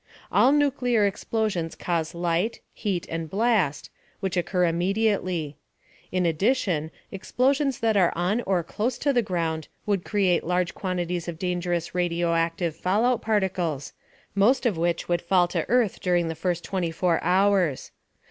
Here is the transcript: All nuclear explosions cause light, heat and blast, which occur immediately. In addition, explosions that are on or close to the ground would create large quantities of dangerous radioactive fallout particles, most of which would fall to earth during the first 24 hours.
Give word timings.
All 0.31 0.51
nuclear 0.51 1.05
explosions 1.05 1.75
cause 1.75 2.15
light, 2.15 2.59
heat 2.73 3.05
and 3.07 3.29
blast, 3.29 3.91
which 4.19 4.35
occur 4.35 4.65
immediately. 4.65 5.57
In 6.11 6.25
addition, 6.25 6.89
explosions 7.11 7.81
that 7.81 7.95
are 7.95 8.11
on 8.15 8.41
or 8.47 8.63
close 8.63 8.97
to 8.97 9.13
the 9.13 9.21
ground 9.21 9.67
would 9.85 10.03
create 10.03 10.43
large 10.43 10.73
quantities 10.73 11.27
of 11.27 11.37
dangerous 11.37 11.93
radioactive 11.93 12.75
fallout 12.75 13.21
particles, 13.21 13.93
most 14.33 14.65
of 14.65 14.75
which 14.75 15.07
would 15.07 15.21
fall 15.21 15.47
to 15.49 15.69
earth 15.69 15.99
during 15.99 16.29
the 16.29 16.33
first 16.33 16.63
24 16.63 17.23
hours. 17.23 17.91